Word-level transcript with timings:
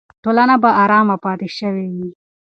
ټولنه 0.23 0.55
به 0.61 0.69
ارامه 0.83 1.15
پاتې 1.23 1.47
شوې 1.57 1.85
وي. 1.95 2.09